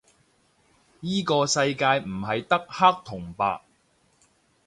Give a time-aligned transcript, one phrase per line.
[1.01, 3.61] 依個世界唔係得黑同白